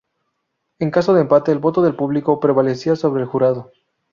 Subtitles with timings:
[0.79, 3.71] En caso de empate, el voto del público prevalecía sobre el jurado.